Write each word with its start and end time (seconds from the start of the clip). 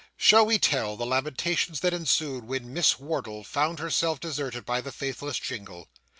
Shall 0.17 0.47
we 0.47 0.57
tell 0.57 0.97
the 0.97 1.05
lamentations 1.05 1.81
that 1.81 1.93
ensued 1.93 2.45
when 2.45 2.73
Miss 2.73 2.97
Wardle 2.97 3.43
found 3.43 3.77
herself 3.77 4.19
deserted 4.19 4.65
by 4.65 4.81
the 4.81 4.91
faithless 4.91 5.37
Jingle? 5.37 5.89